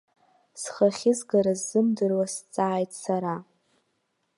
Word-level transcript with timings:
Схы 0.61 0.85
ахьызгара 0.91 1.53
сзымдыруа 1.59 2.25
сҵааит 2.33 2.91
сара. 3.03 3.35